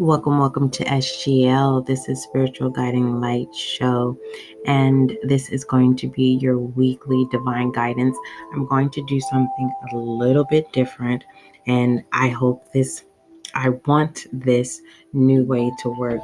Welcome, 0.00 0.38
welcome 0.38 0.70
to 0.70 0.84
SGL. 0.84 1.84
This 1.84 2.08
is 2.08 2.22
Spiritual 2.22 2.70
Guiding 2.70 3.20
Light 3.20 3.52
Show, 3.52 4.16
and 4.64 5.18
this 5.24 5.48
is 5.48 5.64
going 5.64 5.96
to 5.96 6.06
be 6.06 6.38
your 6.40 6.56
weekly 6.56 7.26
divine 7.32 7.72
guidance. 7.72 8.16
I'm 8.52 8.64
going 8.64 8.90
to 8.90 9.04
do 9.06 9.18
something 9.18 9.72
a 9.92 9.96
little 9.96 10.44
bit 10.44 10.72
different, 10.72 11.24
and 11.66 12.04
I 12.12 12.28
hope 12.28 12.72
this, 12.72 13.06
I 13.54 13.70
want 13.86 14.28
this 14.32 14.80
new 15.12 15.44
way 15.44 15.68
to 15.80 15.88
work 15.88 16.22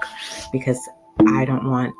because 0.52 0.78
I 1.26 1.44
don't 1.44 1.68
want 1.68 1.96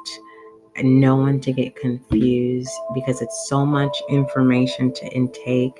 no 0.81 1.17
one 1.17 1.41
to 1.41 1.53
get 1.53 1.75
confused 1.75 2.71
because 2.95 3.21
it's 3.21 3.49
so 3.49 3.67
much 3.67 4.01
information 4.09 4.93
to 4.93 5.07
intake, 5.07 5.77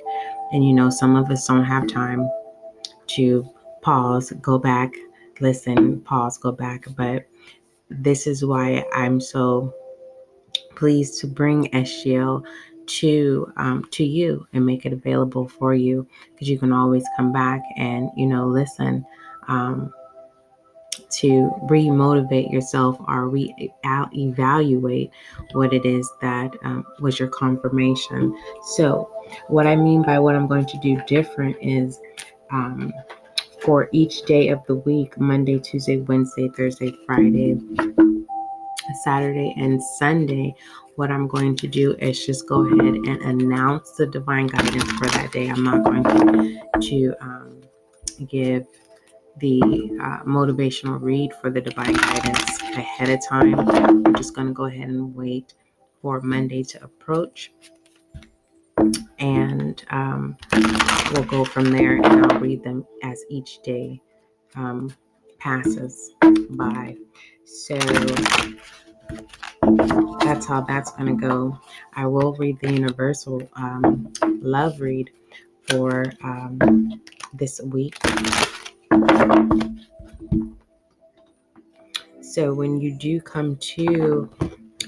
and 0.51 0.67
you 0.67 0.73
know, 0.73 0.89
some 0.89 1.15
of 1.15 1.31
us 1.31 1.47
don't 1.47 1.63
have 1.63 1.87
time 1.87 2.29
to 3.15 3.49
pause, 3.81 4.33
go 4.41 4.59
back 4.59 4.93
listen, 5.39 6.01
pause, 6.01 6.37
go 6.37 6.51
back. 6.51 6.87
But 6.95 7.25
this 7.89 8.27
is 8.27 8.43
why 8.43 8.85
I'm 8.93 9.19
so 9.19 9.73
pleased 10.75 11.19
to 11.21 11.27
bring 11.27 11.69
SGL 11.71 12.43
to 12.87 13.51
um, 13.57 13.83
to 13.91 14.03
you 14.03 14.47
and 14.53 14.65
make 14.65 14.85
it 14.85 14.93
available 14.93 15.47
for 15.47 15.73
you 15.73 16.07
because 16.31 16.49
you 16.49 16.59
can 16.59 16.71
always 16.71 17.03
come 17.17 17.31
back 17.33 17.63
and 17.77 18.09
you 18.15 18.27
know 18.27 18.45
listen 18.45 19.03
um, 19.47 19.91
to 21.09 21.51
re-motivate 21.63 22.49
yourself 22.49 22.97
or 23.07 23.29
re-evaluate 23.29 25.11
what 25.53 25.73
it 25.73 25.85
is 25.85 26.11
that 26.21 26.55
um, 26.63 26.85
was 26.99 27.19
your 27.19 27.29
confirmation. 27.29 28.37
So, 28.63 29.09
what 29.47 29.67
I 29.67 29.75
mean 29.75 30.03
by 30.03 30.19
what 30.19 30.35
I'm 30.35 30.47
going 30.47 30.65
to 30.65 30.77
do 30.79 31.01
different 31.07 31.57
is 31.61 31.99
um, 32.51 32.93
for 33.65 33.89
each 33.91 34.21
day 34.23 34.49
of 34.49 34.63
the 34.67 34.75
week 34.75 35.19
Monday, 35.19 35.57
Tuesday, 35.57 35.97
Wednesday, 35.97 36.49
Thursday, 36.55 36.95
Friday, 37.07 37.59
Saturday, 39.03 39.53
and 39.57 39.81
Sunday. 39.97 40.53
What 40.95 41.11
I'm 41.11 41.27
going 41.27 41.57
to 41.57 41.67
do 41.67 41.95
is 41.99 42.23
just 42.25 42.47
go 42.47 42.65
ahead 42.65 42.93
and 42.93 43.07
announce 43.07 43.91
the 43.93 44.05
divine 44.05 44.47
guidance 44.47 44.89
for 44.93 45.07
that 45.07 45.31
day. 45.31 45.49
I'm 45.49 45.63
not 45.63 45.83
going 45.83 46.03
to, 46.03 46.79
to 46.79 47.15
um, 47.19 47.61
give 48.27 48.67
the 49.39 49.59
uh, 50.01 50.23
motivational 50.23 51.01
read 51.01 51.33
for 51.41 51.49
the 51.49 51.59
divine 51.59 51.95
guidance 51.95 52.61
ahead 52.61 53.09
of 53.09 53.19
time. 53.27 53.59
I'm 54.05 54.15
just 54.15 54.35
going 54.35 54.47
to 54.47 54.53
go 54.53 54.65
ahead 54.65 54.87
and 54.87 55.13
wait 55.13 55.55
for 56.01 56.21
Monday 56.21 56.63
to 56.63 56.83
approach 56.83 57.51
and 59.19 59.83
um, 59.89 60.37
we'll 61.11 61.23
go 61.23 61.45
from 61.45 61.71
there 61.71 61.95
and 61.95 62.25
I'll 62.25 62.39
read 62.39 62.63
them 62.63 62.85
as 63.03 63.23
each 63.29 63.61
day 63.63 64.01
um, 64.55 64.93
passes 65.39 66.13
by. 66.51 66.95
So 67.45 67.77
that's 70.19 70.45
how 70.45 70.61
that's 70.67 70.91
going 70.91 71.15
to 71.15 71.27
go. 71.27 71.59
I 71.95 72.05
will 72.05 72.33
read 72.33 72.59
the 72.59 72.73
universal 72.73 73.47
um, 73.55 74.11
love 74.23 74.81
read 74.81 75.11
for 75.69 76.05
um, 76.23 77.01
this 77.33 77.61
week. 77.61 77.97
So 82.21 82.53
when 82.53 82.81
you 82.81 82.91
do 82.91 83.21
come 83.21 83.55
to 83.57 84.29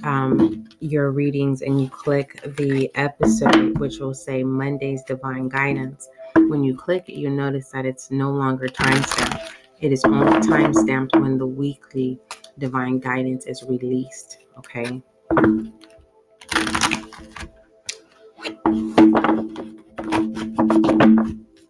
um, 0.04 0.68
your 0.80 1.12
readings 1.12 1.62
and 1.62 1.82
you 1.82 1.90
click 1.90 2.42
the 2.58 2.90
episode, 2.96 3.78
which 3.80 4.00
will 4.00 4.14
say 4.14 4.44
Monday's 4.44 5.04
Divine 5.04 5.50
Guidance, 5.50 6.08
when 6.48 6.64
you 6.64 6.76
click 6.76 7.10
it, 7.10 7.16
you'll 7.16 7.32
notice 7.32 7.70
that 7.72 7.86
it's 7.86 8.12
no 8.12 8.32
longer 8.32 8.68
timestamped. 8.68 9.52
It 9.80 9.92
is 9.92 10.04
only 10.06 10.32
timestamped 10.48 11.20
when 11.20 11.38
the 11.38 11.46
weekly 11.46 12.20
divine 12.58 13.00
guidance 13.00 13.46
is 13.46 13.64
released. 13.64 14.40
Okay. 14.58 15.02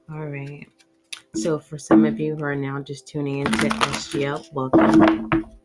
All 0.09 0.25
right. 0.28 0.68
So, 1.35 1.59
for 1.59 1.78
some 1.78 2.06
of 2.06 2.19
you 2.19 2.35
who 2.35 2.44
are 2.44 2.56
now 2.56 2.80
just 2.81 3.07
tuning 3.07 3.40
into 3.40 3.68
SGL, 3.68 4.53
welcome. 4.53 5.56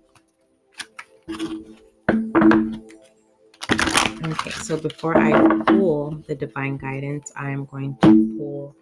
So 4.61 4.77
before 4.77 5.17
I 5.17 5.33
pull 5.65 6.23
the 6.27 6.35
divine 6.35 6.77
guidance, 6.77 7.33
I 7.37 7.51
am 7.51 7.65
going 7.65 7.97
to 8.03 8.37
pull 8.37 8.77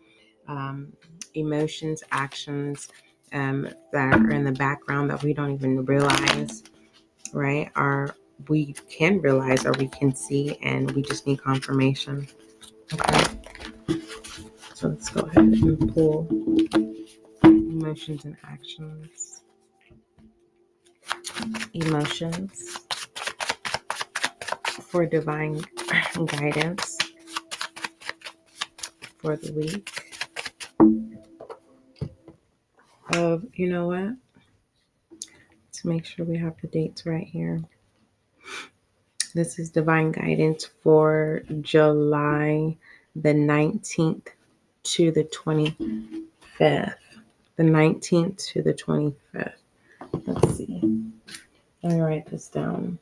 um, 0.49 0.93
emotions, 1.35 2.03
actions 2.11 2.89
um, 3.33 3.69
that 3.93 4.15
are 4.15 4.31
in 4.31 4.45
the 4.45 4.53
background 4.53 5.11
that 5.11 5.23
we 5.23 5.33
don't 5.33 5.53
even 5.53 5.85
realize, 5.85 6.65
right? 7.33 7.71
Or 7.77 8.15
we 8.49 8.75
can 8.89 9.21
realize 9.21 9.65
or 9.67 9.73
we 9.73 9.89
can 9.89 10.15
see, 10.15 10.59
and 10.63 10.91
we 10.93 11.03
just 11.03 11.27
need 11.27 11.43
confirmation. 11.43 12.27
Okay, 12.93 13.39
so 14.75 14.89
let's 14.89 15.11
go 15.11 15.21
ahead 15.21 15.45
and 15.45 15.95
pull 15.95 16.27
emotions 17.45 18.25
and 18.25 18.37
actions. 18.45 19.43
Emotions 21.73 22.80
for 24.91 25.07
divine 25.07 25.65
guidance 26.27 26.99
for 29.19 29.37
the 29.37 29.53
week. 29.53 30.17
Of, 33.15 33.47
you 33.55 33.69
know 33.69 33.87
what? 33.87 34.17
Let's 35.67 35.85
make 35.85 36.05
sure 36.05 36.27
we 36.27 36.39
have 36.39 36.55
the 36.61 36.67
dates 36.67 37.07
right 37.07 37.27
here. 37.27 37.63
This 39.33 39.61
is 39.61 39.71
divine 39.71 40.11
guidance 40.11 40.69
for 40.83 41.43
July 41.61 42.77
the 43.15 43.33
19th 43.33 44.27
to 44.83 45.13
the 45.13 45.25
25th. 45.25 46.95
The 47.57 47.63
19th 47.63 48.45
to 48.49 48.63
the 48.63 48.75
25th. 48.75 49.53
Let's 50.27 50.57
see. 50.57 51.13
Let 51.85 51.93
me 51.93 52.01
write 52.01 52.27
this 52.27 52.49
down 52.49 52.99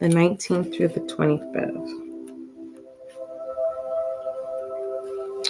the 0.00 0.08
19th 0.08 0.74
through 0.74 0.88
the 0.88 1.00
25th. 1.00 2.00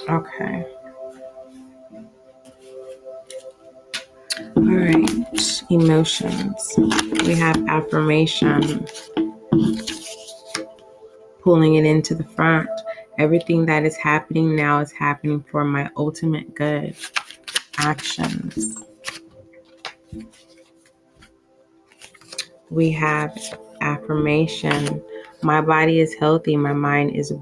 Okay. 0.08 0.66
All 4.56 4.64
right. 4.64 5.62
Emotions. 5.70 6.74
We 7.24 7.36
have 7.36 7.56
affirmation. 7.68 8.86
Pulling 11.42 11.76
it 11.76 11.84
into 11.84 12.16
the 12.16 12.24
front. 12.24 12.68
Everything 13.18 13.66
that 13.66 13.84
is 13.84 13.96
happening 13.96 14.56
now 14.56 14.80
is 14.80 14.90
happening 14.90 15.44
for 15.50 15.64
my 15.64 15.88
ultimate 15.96 16.56
good. 16.56 16.96
Actions. 17.78 18.76
We 22.68 22.90
have 22.92 23.38
affirmation. 23.80 25.02
My 25.42 25.60
body 25.60 26.00
is 26.00 26.14
healthy. 26.14 26.56
My 26.56 26.72
mind 26.72 27.16
is 27.16 27.32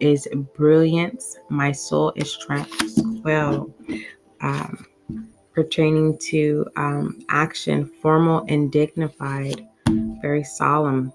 is 0.00 0.28
brilliant. 0.54 1.22
My 1.48 1.72
soul 1.72 2.12
is 2.16 2.36
tranquil. 2.36 3.72
Um, 4.40 4.86
pertaining 5.52 6.18
to 6.18 6.66
um, 6.76 7.20
action 7.28 7.86
formal 8.00 8.44
and 8.48 8.72
dignified 8.72 9.66
very 10.20 10.44
solemn. 10.44 11.12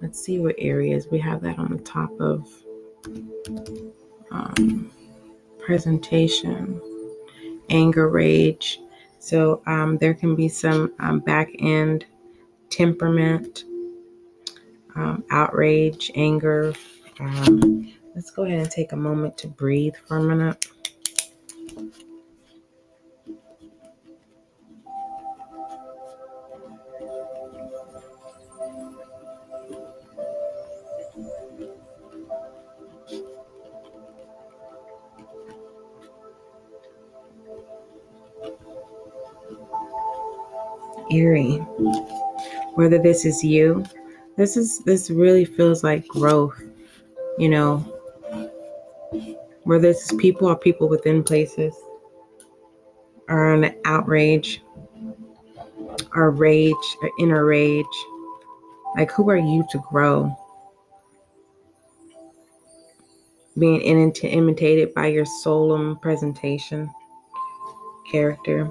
Let's 0.00 0.22
see 0.22 0.38
what 0.38 0.54
areas 0.58 1.08
we 1.10 1.18
have 1.18 1.40
that 1.42 1.58
on 1.58 1.70
the 1.70 1.82
top 1.82 2.10
of 2.20 2.48
um, 4.30 4.90
presentation. 5.58 6.80
Anger 7.70 8.08
rage. 8.10 8.80
So 9.18 9.62
um, 9.66 9.96
there 9.96 10.12
can 10.12 10.36
be 10.36 10.48
some 10.48 10.92
um, 10.98 11.20
back 11.20 11.48
end 11.58 12.04
temperament, 12.74 13.64
um, 14.96 15.24
outrage, 15.30 16.10
anger. 16.16 16.74
Um, 17.20 17.92
let's 18.16 18.32
go 18.32 18.44
ahead 18.44 18.58
and 18.58 18.70
take 18.70 18.90
a 18.90 18.96
moment 18.96 19.38
to 19.38 19.48
breathe 19.48 19.94
for 20.06 20.16
a 20.16 20.22
minute. 20.22 20.66
Eerie 41.10 41.60
whether 42.74 42.98
this 42.98 43.24
is 43.24 43.42
you 43.42 43.84
this 44.36 44.56
is 44.56 44.80
this 44.80 45.10
really 45.10 45.44
feels 45.44 45.84
like 45.84 46.06
growth 46.08 46.60
you 47.38 47.48
know 47.48 47.78
whether 49.64 49.88
this 49.88 50.10
is 50.10 50.18
people 50.18 50.48
or 50.48 50.56
people 50.56 50.88
within 50.88 51.22
places 51.22 51.74
are 53.28 53.54
on 53.54 53.74
outrage 53.84 54.60
or 56.14 56.30
rage 56.30 56.96
or 57.02 57.10
inner 57.18 57.44
rage. 57.44 57.86
Like, 58.96 59.10
who 59.12 59.28
are 59.30 59.36
you 59.36 59.64
to 59.70 59.82
grow? 59.90 60.36
Being 63.58 63.80
imitated 63.82 64.94
by 64.94 65.06
your 65.06 65.24
solemn 65.24 65.98
presentation, 65.98 66.90
character. 68.10 68.70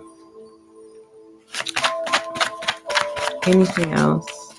Anything 3.45 3.93
else? 3.93 4.53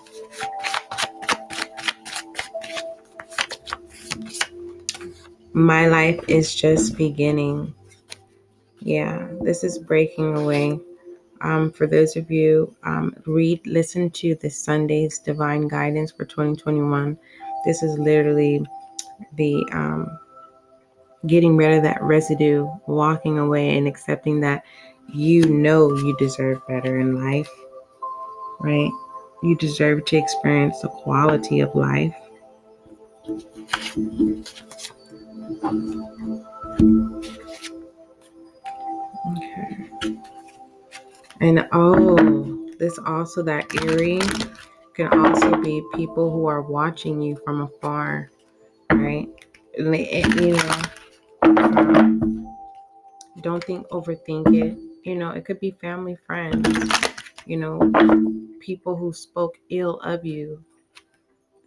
My 5.55 5.87
life 5.87 6.21
is 6.29 6.55
just 6.55 6.99
beginning. 6.99 7.75
Yeah, 8.81 9.27
this 9.41 9.65
is 9.65 9.79
breaking 9.79 10.37
away. 10.37 10.79
Um, 11.41 11.73
for 11.73 11.87
those 11.87 12.17
of 12.17 12.31
you, 12.31 12.75
um, 12.83 13.15
read, 13.25 13.67
listen 13.67 14.11
to 14.11 14.35
the 14.35 14.51
Sunday's 14.51 15.19
Divine 15.19 15.67
Guidance 15.69 16.13
for 16.13 16.27
2021. 16.27 17.17
This 17.65 17.83
is 17.83 17.99
literally 17.99 18.67
the 19.37 19.65
um, 19.73 20.19
getting 21.27 21.57
rid 21.57 21.75
of 21.75 21.83
that 21.85 22.03
residue, 22.03 22.69
walking 22.87 23.39
away, 23.39 23.79
and 23.79 23.89
accepting 23.89 24.41
that 24.41 24.63
you 25.11 25.47
know 25.49 25.95
you 25.95 26.15
deserve 26.19 26.67
better 26.67 26.99
in 26.99 27.25
life 27.25 27.51
right? 28.65 28.91
You 29.43 29.55
deserve 29.57 30.07
to 30.07 30.17
experience 30.17 30.81
the 30.81 30.89
quality 30.89 31.61
of 31.61 31.75
life. 31.75 32.15
Okay. 39.37 39.91
And 41.41 41.69
oh, 41.73 42.69
this 42.79 42.99
also 43.05 43.43
that 43.43 43.67
eerie 43.83 44.21
can 44.95 45.09
also 45.09 45.61
be 45.61 45.83
people 45.95 46.31
who 46.31 46.47
are 46.47 46.63
watching 46.63 47.21
you 47.21 47.37
from 47.45 47.61
afar, 47.61 48.31
right? 48.91 49.29
You 49.77 50.57
know, 50.57 50.83
um, 51.43 52.49
don't 53.43 53.63
think, 53.63 53.87
overthink 53.89 54.55
it. 54.55 54.79
You 55.03 55.17
know, 55.17 55.31
it 55.31 55.45
could 55.45 55.61
be 55.61 55.73
family, 55.83 56.17
friends 56.27 57.14
you 57.47 57.57
know, 57.57 57.79
people 58.61 58.97
who 58.97 59.13
spoke 59.13 59.59
ill 59.71 60.01
of 60.01 60.25
you 60.25 60.65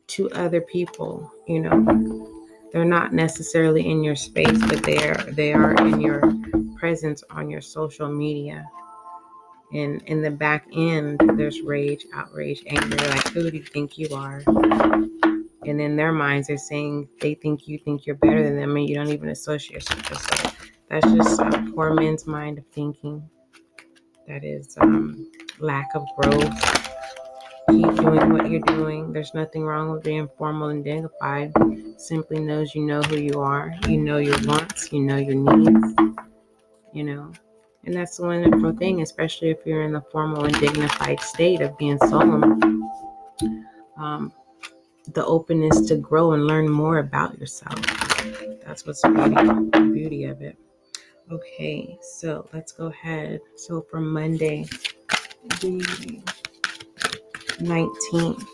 to 0.07 0.29
other 0.31 0.61
people, 0.61 1.31
you 1.47 1.59
know. 1.59 2.33
They're 2.71 2.85
not 2.85 3.13
necessarily 3.13 3.89
in 3.89 4.03
your 4.03 4.15
space, 4.15 4.59
but 4.67 4.83
they 4.83 5.07
are 5.07 5.23
they 5.31 5.53
are 5.53 5.73
in 5.87 6.01
your 6.01 6.21
presence 6.77 7.23
on 7.29 7.49
your 7.49 7.61
social 7.61 8.09
media. 8.09 8.65
And 9.73 10.01
in 10.03 10.21
the 10.21 10.31
back 10.31 10.67
end, 10.73 11.19
there's 11.35 11.61
rage, 11.61 12.05
outrage, 12.13 12.63
anger. 12.67 12.97
Like, 12.97 13.27
who 13.29 13.49
do 13.49 13.57
you 13.57 13.63
think 13.63 13.97
you 13.97 14.13
are? 14.15 14.43
And 14.47 15.81
in 15.81 15.95
their 15.95 16.11
minds, 16.11 16.47
they're 16.47 16.57
saying 16.57 17.09
they 17.19 17.33
think 17.35 17.67
you 17.67 17.77
think 17.79 18.05
you're 18.05 18.15
better 18.15 18.43
than 18.43 18.57
them, 18.57 18.75
and 18.77 18.87
you 18.87 18.95
don't 18.95 19.09
even 19.09 19.29
associate 19.29 19.89
yourself. 19.89 20.21
So 20.21 20.51
that's 20.89 21.11
just 21.13 21.41
a 21.41 21.71
poor 21.73 21.93
man's 21.93 22.25
mind 22.25 22.57
of 22.59 22.65
thinking. 22.67 23.27
That 24.27 24.43
is 24.43 24.77
um, 24.79 25.29
lack 25.59 25.89
of 25.95 26.05
growth. 26.17 26.53
Keep 27.69 27.95
doing 27.95 28.31
what 28.31 28.49
you're 28.49 28.61
doing. 28.61 29.11
There's 29.11 29.33
nothing 29.33 29.63
wrong 29.63 29.91
with 29.91 30.03
being 30.03 30.29
formal 30.37 30.69
and 30.69 30.83
dignified. 30.83 31.51
Simply 31.97 32.39
knows 32.39 32.73
you 32.73 32.85
know 32.85 33.01
who 33.01 33.17
you 33.17 33.41
are. 33.41 33.73
You 33.87 33.97
know 33.97 34.17
your 34.17 34.37
wants. 34.45 34.91
You 34.91 35.01
know 35.01 35.17
your 35.17 35.35
needs. 35.35 35.93
You 36.93 37.03
know. 37.03 37.31
And 37.83 37.95
that's 37.95 38.17
the 38.17 38.25
wonderful 38.25 38.73
thing, 38.73 39.01
especially 39.01 39.49
if 39.49 39.59
you're 39.65 39.83
in 39.83 39.93
the 39.93 40.03
formal 40.11 40.45
and 40.45 40.59
dignified 40.59 41.19
state 41.21 41.61
of 41.61 41.77
being 41.77 41.97
solemn. 41.99 42.83
Um, 43.97 44.31
the 45.13 45.25
openness 45.25 45.87
to 45.87 45.95
grow 45.95 46.33
and 46.33 46.47
learn 46.47 46.69
more 46.69 46.99
about 46.99 47.39
yourself. 47.39 47.79
That's 48.65 48.85
what's 48.85 49.01
beauty, 49.01 49.35
the 49.35 49.91
beauty 49.93 50.23
of 50.25 50.41
it. 50.41 50.57
Okay, 51.31 51.97
so 52.01 52.47
let's 52.53 52.71
go 52.71 52.87
ahead. 52.87 53.39
So 53.55 53.85
for 53.89 53.99
Monday, 53.99 54.65
the 55.61 56.21
19th. 57.59 58.45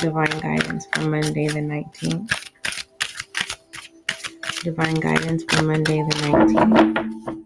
Divine 0.00 0.40
guidance 0.40 0.86
for 0.92 1.00
Monday 1.08 1.48
the 1.48 1.60
19th. 1.60 2.48
Divine 4.62 4.94
guidance 4.94 5.44
for 5.44 5.62
Monday 5.62 6.02
the 6.02 6.14
19th. 6.14 7.44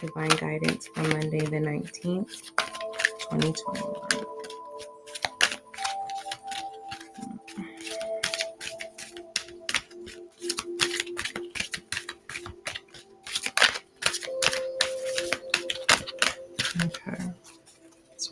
Divine 0.00 0.28
guidance 0.28 0.86
for 0.94 1.02
Monday 1.02 1.40
the 1.40 1.58
19th, 1.58 2.52
2021. 3.30 4.37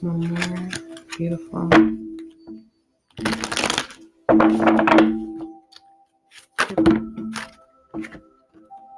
One 0.07 0.29
more. 0.29 0.69
Beautiful. 1.17 1.69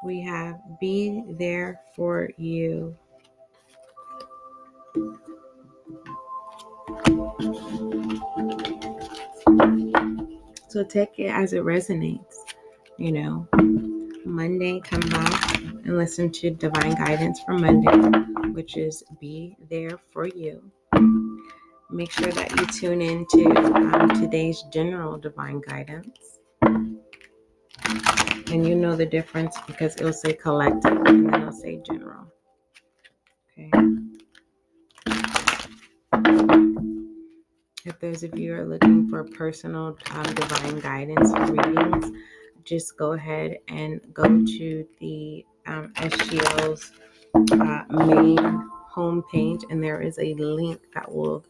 We 0.04 0.20
have 0.22 0.60
be 0.80 1.22
there 1.38 1.80
for 1.96 2.30
you. 2.36 2.96
So 10.68 10.84
take 10.84 11.18
it 11.18 11.26
as 11.26 11.52
it 11.52 11.62
resonates, 11.62 12.36
you 12.98 13.12
know. 13.12 13.48
Monday, 14.24 14.80
come 14.80 15.00
back 15.00 15.62
and 15.62 15.96
listen 15.96 16.30
to 16.30 16.50
Divine 16.50 16.94
Guidance 16.94 17.40
for 17.40 17.54
Monday, 17.54 17.96
which 18.50 18.76
is 18.76 19.02
Be 19.20 19.56
There 19.70 19.98
for 20.12 20.26
You 20.26 20.70
make 21.90 22.12
sure 22.12 22.30
that 22.30 22.50
you 22.58 22.66
tune 22.66 23.00
in 23.00 23.26
to 23.30 23.44
um, 23.94 24.20
today's 24.20 24.62
general 24.72 25.16
divine 25.18 25.60
guidance. 25.60 26.38
And 28.50 28.66
you 28.66 28.74
know 28.74 28.94
the 28.94 29.06
difference 29.06 29.56
because 29.66 29.94
it'll 29.96 30.12
say 30.12 30.34
collective 30.34 30.92
and 31.06 31.26
then 31.26 31.34
it'll 31.34 31.52
say 31.52 31.80
general. 31.86 32.26
Okay. 33.58 33.70
If 37.84 37.98
those 38.00 38.22
of 38.22 38.38
you 38.38 38.54
are 38.54 38.66
looking 38.66 39.08
for 39.08 39.24
personal 39.24 39.96
um, 40.10 40.34
divine 40.34 40.80
guidance 40.80 41.32
readings, 41.32 42.10
just 42.64 42.98
go 42.98 43.12
ahead 43.12 43.56
and 43.68 44.00
go 44.12 44.24
to 44.24 44.86
the 45.00 45.46
um, 45.66 45.92
uh, 45.96 47.84
main 47.90 48.70
homepage, 48.98 49.62
and 49.70 49.82
there 49.82 50.00
is 50.00 50.18
a 50.18 50.34
link 50.34 50.80
that 50.94 51.10
will 51.10 51.44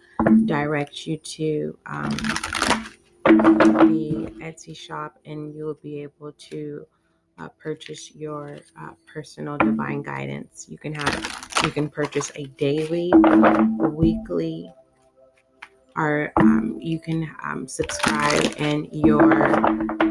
direct 0.45 1.07
you 1.07 1.17
to 1.17 1.79
um, 1.87 2.11
the 3.25 4.31
Etsy 4.41 4.77
shop, 4.77 5.19
and 5.25 5.55
you 5.55 5.65
will 5.65 5.81
be 5.83 6.03
able 6.03 6.33
to 6.51 6.87
uh, 7.39 7.49
purchase 7.59 8.15
your 8.15 8.59
uh, 8.79 8.91
personal 9.07 9.57
divine 9.57 10.03
guidance. 10.03 10.67
You 10.69 10.77
can 10.77 10.95
have 10.95 11.61
you 11.65 11.71
can 11.71 11.89
purchase 11.89 12.31
a 12.37 12.45
daily, 12.59 13.13
weekly, 13.81 14.71
or 15.97 16.33
um, 16.37 16.77
you 16.81 17.01
can 17.01 17.31
um, 17.43 17.67
subscribe, 17.67 18.55
and 18.59 18.89
your 18.93 19.21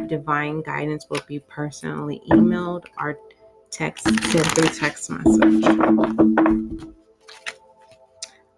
divine 0.08 0.62
guidance 0.62 1.06
will 1.10 1.22
be 1.28 1.40
personally 1.40 2.22
emailed 2.32 2.86
or 3.00 3.18
text 3.70 4.06
sent 4.06 4.46
through 4.56 4.70
text 4.70 5.10
message. 5.12 6.97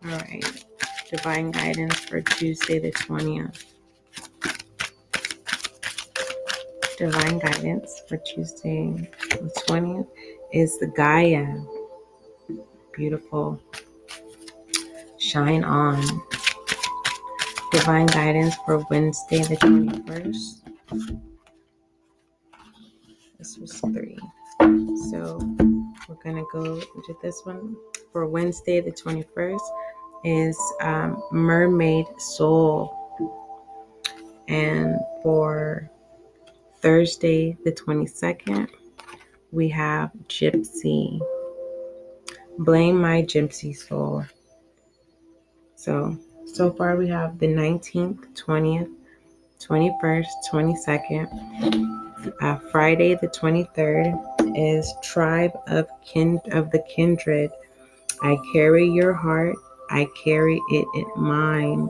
All 0.05 0.11
right. 0.11 0.65
Divine 1.11 1.51
guidance 1.51 1.95
for 1.99 2.21
Tuesday 2.21 2.79
the 2.79 2.91
20th. 2.93 3.65
Divine 6.97 7.39
guidance 7.39 8.01
for 8.07 8.15
Tuesday 8.17 9.09
the 9.29 9.51
20th 9.67 10.07
is 10.53 10.79
the 10.79 10.87
Gaia. 10.87 11.53
Beautiful. 12.93 13.61
Shine 15.17 15.65
on. 15.65 16.01
Divine 17.71 18.07
guidance 18.07 18.55
for 18.65 18.85
Wednesday 18.89 19.43
the 19.43 19.57
21st. 19.57 20.61
This 23.37 23.57
was 23.57 23.79
three. 23.79 24.17
So 25.11 25.39
we're 26.07 26.15
going 26.23 26.37
to 26.37 26.45
go 26.53 26.63
into 26.95 27.17
this 27.21 27.41
one 27.45 27.75
for 28.11 28.25
Wednesday 28.27 28.81
the 28.81 28.91
21st 28.91 29.59
is 30.23 30.57
um, 30.81 31.21
Mermaid 31.31 32.05
Soul. 32.17 32.95
And 34.47 34.97
for 35.21 35.89
Thursday, 36.81 37.57
the 37.63 37.71
22nd, 37.71 38.67
we 39.51 39.69
have 39.69 40.11
Gypsy. 40.27 41.19
Blame 42.59 42.99
My 42.99 43.21
Gypsy 43.21 43.75
Soul. 43.75 44.25
So, 45.75 46.17
so 46.45 46.71
far 46.71 46.95
we 46.97 47.07
have 47.07 47.39
the 47.39 47.47
19th, 47.47 48.33
20th, 48.35 48.91
21st, 49.59 50.25
22nd. 50.51 52.33
Uh, 52.41 52.57
Friday 52.71 53.15
the 53.15 53.27
23rd 53.29 54.57
is 54.57 54.93
Tribe 55.01 55.57
of 55.67 55.87
Kin 56.05 56.39
of 56.51 56.69
the 56.71 56.83
Kindred. 56.93 57.49
I 58.21 58.37
carry 58.51 58.89
your 58.89 59.13
heart, 59.13 59.55
I 59.89 60.07
carry 60.23 60.61
it 60.71 60.87
in 60.93 61.05
mine. 61.15 61.89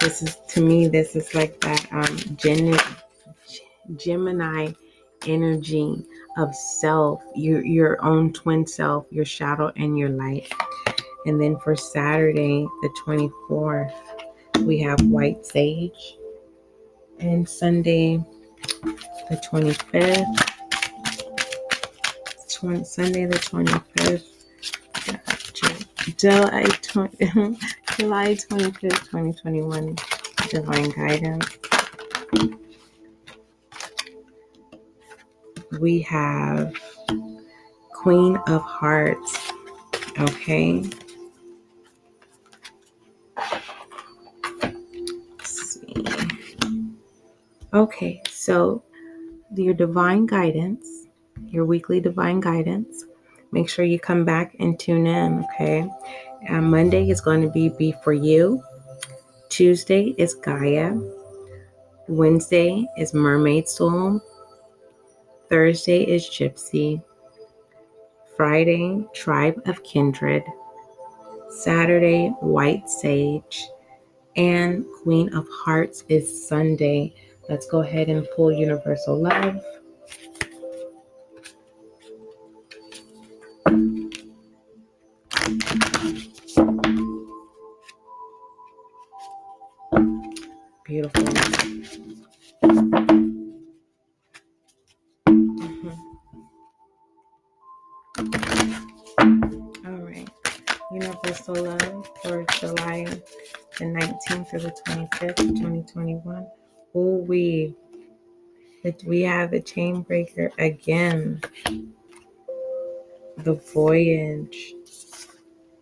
This 0.00 0.22
is 0.22 0.36
to 0.48 0.60
me, 0.60 0.88
this 0.88 1.16
is 1.16 1.34
like 1.34 1.60
that 1.62 1.86
um 1.92 2.18
Gen- 2.36 2.78
Gemini 3.96 4.72
energy 5.26 6.04
of 6.36 6.54
self, 6.54 7.22
your 7.34 7.64
your 7.64 8.04
own 8.04 8.32
twin 8.32 8.66
self, 8.66 9.06
your 9.10 9.24
shadow 9.24 9.72
and 9.76 9.98
your 9.98 10.10
light. 10.10 10.52
And 11.26 11.40
then 11.40 11.58
for 11.58 11.74
Saturday, 11.74 12.66
the 12.82 12.90
24th, 13.06 13.94
we 14.60 14.78
have 14.80 15.00
white 15.02 15.46
sage. 15.46 16.18
And 17.18 17.48
Sunday, 17.48 18.22
the 18.82 19.40
25th, 19.50 20.50
20, 22.52 22.84
Sunday 22.84 23.24
the 23.24 23.38
25th, 23.38 24.33
July 26.24 26.62
20, 26.82 27.16
July 27.98 28.34
25th, 28.34 28.80
2021, 28.80 29.94
Divine 30.48 30.88
Guidance. 30.88 31.58
We 35.78 36.00
have 36.00 36.74
Queen 37.92 38.38
of 38.46 38.62
Hearts, 38.62 39.52
okay? 40.18 40.88
Okay, 47.74 48.22
so 48.30 48.82
your 49.54 49.74
divine 49.74 50.24
guidance, 50.24 51.06
your 51.48 51.66
weekly 51.66 52.00
divine 52.00 52.40
guidance. 52.40 53.04
Make 53.54 53.68
sure 53.68 53.84
you 53.84 54.00
come 54.00 54.24
back 54.24 54.56
and 54.58 54.76
tune 54.80 55.06
in, 55.06 55.44
okay? 55.44 55.88
Uh, 56.48 56.60
Monday 56.60 57.08
is 57.08 57.20
going 57.20 57.40
to 57.40 57.48
be 57.48 57.68
Be 57.68 57.94
For 58.02 58.12
You. 58.12 58.60
Tuesday 59.48 60.12
is 60.18 60.34
Gaia. 60.34 60.92
Wednesday 62.08 62.84
is 62.98 63.14
Mermaid 63.14 63.68
Soul. 63.68 64.20
Thursday 65.48 66.02
is 66.02 66.24
Gypsy. 66.24 67.00
Friday, 68.36 69.06
Tribe 69.14 69.62
of 69.66 69.84
Kindred. 69.84 70.42
Saturday, 71.48 72.30
White 72.40 72.90
Sage. 72.90 73.68
And 74.34 74.84
Queen 75.04 75.32
of 75.32 75.46
Hearts 75.48 76.02
is 76.08 76.48
Sunday. 76.48 77.14
Let's 77.48 77.68
go 77.68 77.82
ahead 77.82 78.08
and 78.08 78.26
pull 78.34 78.50
universal 78.50 79.16
love. 79.16 79.64
Universal 101.24 101.54
love 101.54 102.10
for 102.22 102.44
July 102.58 103.06
the 103.78 103.84
19th 103.84 104.50
through 104.50 104.60
the 104.60 104.76
25th, 104.86 105.36
2021. 105.36 106.46
Oh, 106.94 107.16
we 107.16 107.74
we 109.06 109.22
have 109.22 109.54
a 109.54 109.60
chain 109.60 110.02
breaker 110.02 110.52
again. 110.58 111.40
The 113.38 113.54
voyage 113.54 114.74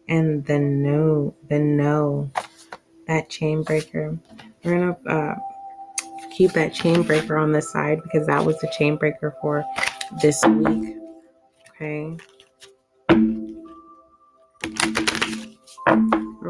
and 0.06 0.44
the 0.46 0.60
no, 0.60 1.34
the 1.48 1.58
no, 1.58 2.30
that 3.08 3.28
chain 3.28 3.64
breaker. 3.64 4.16
We're 4.62 4.78
gonna 4.78 4.96
uh, 5.08 5.34
keep 6.30 6.52
that 6.52 6.72
chain 6.72 7.02
breaker 7.02 7.36
on 7.36 7.50
the 7.50 7.62
side 7.62 8.00
because 8.04 8.28
that 8.28 8.44
was 8.44 8.60
the 8.60 8.72
chain 8.78 8.94
breaker 8.94 9.34
for 9.40 9.64
this 10.22 10.40
week. 10.44 10.98
Okay. 11.70 12.16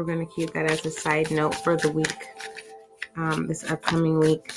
We're 0.03 0.15
gonna 0.15 0.25
keep 0.25 0.51
that 0.51 0.69
as 0.69 0.85
a 0.85 0.91
side 0.91 1.31
note 1.31 1.55
for 1.55 1.77
the 1.77 1.89
week 1.89 2.27
um, 3.15 3.47
this 3.47 3.63
upcoming 3.71 4.19
week. 4.19 4.51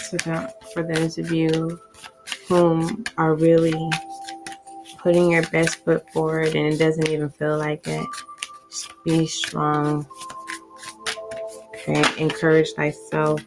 So 0.00 0.18
for 0.74 0.82
those 0.82 1.18
of 1.18 1.30
you 1.30 1.80
whom 2.48 3.04
are 3.16 3.36
really 3.36 3.78
putting 4.98 5.30
your 5.30 5.44
best 5.50 5.84
foot 5.84 6.04
forward 6.10 6.56
and 6.56 6.74
it 6.74 6.78
doesn't 6.78 7.08
even 7.08 7.30
feel 7.30 7.58
like 7.58 7.86
it, 7.86 8.04
just 8.68 8.92
be 9.04 9.24
strong. 9.24 10.04
Okay, 11.68 12.02
encourage 12.18 12.72
thyself. 12.72 13.40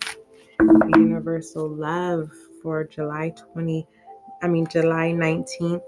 Universal 0.96 1.68
love 1.68 2.32
for 2.64 2.86
July 2.86 3.34
20, 3.52 3.86
I 4.42 4.48
mean 4.48 4.68
July 4.68 5.12
19th, 5.12 5.84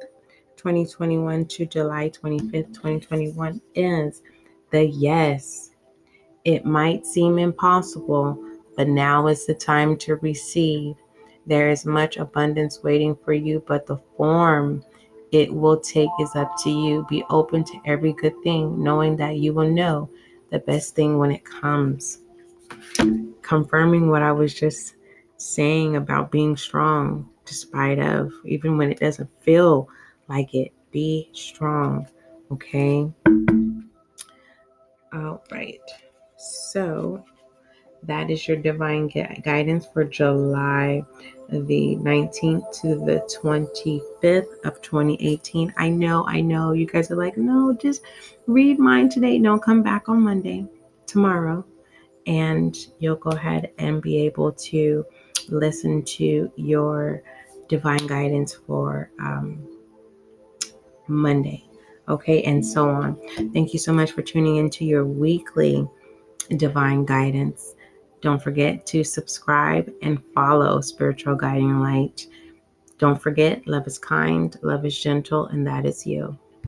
2021 0.58 1.46
to 1.46 1.66
July 1.66 2.10
25th, 2.10 2.74
2021 2.74 3.62
is 3.76 4.22
the 4.72 4.86
yes. 4.86 5.72
It 6.44 6.66
might 6.66 7.06
seem 7.06 7.38
impossible, 7.38 8.44
but 8.76 8.88
now 8.88 9.28
is 9.28 9.46
the 9.46 9.54
time 9.54 9.98
to 9.98 10.16
receive. 10.18 10.96
There 11.46 11.70
is 11.70 11.86
much 11.86 12.18
abundance 12.18 12.82
waiting 12.84 13.16
for 13.24 13.34
you, 13.34 13.64
but 13.68 13.86
the 13.86 13.98
form 14.18 14.84
it 15.32 15.54
will 15.54 15.80
take 15.80 16.10
is 16.20 16.36
up 16.36 16.56
to 16.64 16.70
you. 16.70 17.06
Be 17.10 17.24
open 17.30 17.64
to 17.66 17.82
every 17.86 18.14
good 18.14 18.34
thing, 18.44 18.82
knowing 18.84 19.16
that 19.18 19.38
you 19.38 19.54
will 19.54 19.70
know 19.70 20.10
the 20.50 20.60
best 20.60 20.96
thing 20.96 21.18
when 21.18 21.32
it 21.32 21.44
comes. 21.46 22.20
Confirming 23.42 24.10
what 24.10 24.22
I 24.24 24.32
was 24.32 24.54
just 24.54 24.96
saying 25.38 25.96
about 25.96 26.32
being 26.32 26.56
strong, 26.58 27.30
despite 27.46 28.00
of, 28.00 28.32
even 28.46 28.78
when 28.78 28.92
it 28.92 29.00
doesn't 29.00 29.30
feel 29.42 29.90
like 30.28 30.54
it. 30.54 30.72
Be 30.92 31.30
strong, 31.32 32.06
okay? 32.52 33.10
All 35.14 35.44
right. 35.52 35.82
So 36.38 37.24
that 38.04 38.32
is 38.32 38.48
your 38.48 38.58
divine 38.58 39.08
guidance 39.44 39.86
for 39.86 40.04
July 40.04 41.04
the 41.52 41.98
19th 41.98 42.82
to 42.82 42.96
the 42.96 43.22
25th 43.42 44.66
of 44.66 44.82
2018. 44.82 45.74
I 45.78 45.90
know, 45.90 46.26
I 46.26 46.40
know 46.42 46.72
you 46.72 46.86
guys 46.88 47.12
are 47.12 47.18
like, 47.18 47.38
no, 47.38 47.74
just 47.74 48.04
read 48.48 48.80
mine 48.80 49.10
today. 49.10 49.38
No, 49.38 49.60
come 49.60 49.84
back 49.84 50.08
on 50.08 50.22
Monday, 50.22 50.66
tomorrow, 51.08 51.66
and 52.26 52.78
you'll 53.00 53.18
go 53.18 53.32
ahead 53.32 53.72
and 53.78 54.02
be 54.02 54.18
able 54.20 54.54
to 54.54 55.06
listen 55.50 56.04
to 56.04 56.52
your 56.56 57.22
divine 57.68 58.08
guidance 58.08 58.54
for 58.54 59.12
um, 59.20 59.68
Monday. 61.08 61.66
Okay, 62.12 62.44
and 62.44 62.64
so 62.66 62.90
on. 62.90 63.18
Thank 63.54 63.72
you 63.72 63.80
so 63.80 63.94
much 63.94 64.12
for 64.12 64.22
tuning 64.22 64.58
into 64.58 64.84
your 64.84 65.06
weekly 65.06 65.88
divine 66.58 67.06
guidance. 67.06 67.74
Don't 68.20 68.44
forget 68.44 68.86
to 68.88 69.06
subscribe 69.06 69.90
and 70.02 70.22
follow 70.36 70.82
Spiritual 70.82 71.36
Guiding 71.36 71.80
Light. 71.80 72.28
Don't 72.98 73.20
forget, 73.20 73.66
love 73.66 73.88
is 73.88 73.98
kind, 73.98 74.56
love 74.62 74.86
is 74.86 75.00
gentle, 75.00 75.46
and 75.48 75.66
that 75.66 75.86
is 75.86 76.06
you. 76.06 76.38